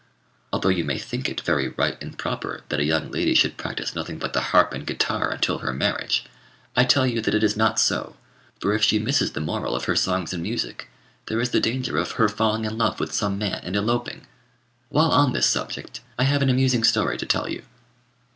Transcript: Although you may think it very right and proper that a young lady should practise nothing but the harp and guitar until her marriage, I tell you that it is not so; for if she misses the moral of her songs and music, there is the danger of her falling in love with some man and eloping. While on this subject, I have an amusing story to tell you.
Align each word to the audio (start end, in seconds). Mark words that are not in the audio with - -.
Although 0.51 0.69
you 0.69 0.83
may 0.83 0.97
think 0.97 1.29
it 1.29 1.41
very 1.41 1.67
right 1.69 1.95
and 2.01 2.17
proper 2.17 2.61
that 2.69 2.79
a 2.79 2.83
young 2.85 3.11
lady 3.11 3.35
should 3.35 3.55
practise 3.55 3.93
nothing 3.93 4.17
but 4.17 4.33
the 4.33 4.41
harp 4.49 4.73
and 4.73 4.83
guitar 4.83 5.29
until 5.29 5.59
her 5.59 5.71
marriage, 5.73 6.23
I 6.75 6.85
tell 6.85 7.05
you 7.05 7.21
that 7.21 7.35
it 7.35 7.43
is 7.43 7.55
not 7.55 7.79
so; 7.79 8.15
for 8.59 8.73
if 8.73 8.81
she 8.81 8.97
misses 8.97 9.33
the 9.33 9.39
moral 9.41 9.75
of 9.75 9.85
her 9.85 9.95
songs 9.95 10.33
and 10.33 10.41
music, 10.41 10.89
there 11.27 11.39
is 11.39 11.51
the 11.51 11.59
danger 11.59 11.99
of 11.99 12.13
her 12.13 12.27
falling 12.27 12.65
in 12.65 12.79
love 12.79 12.99
with 12.99 13.13
some 13.13 13.37
man 13.37 13.59
and 13.63 13.75
eloping. 13.75 14.25
While 14.89 15.11
on 15.11 15.33
this 15.33 15.45
subject, 15.45 16.01
I 16.17 16.23
have 16.23 16.41
an 16.41 16.49
amusing 16.49 16.83
story 16.83 17.19
to 17.19 17.25
tell 17.27 17.47
you. 17.47 17.61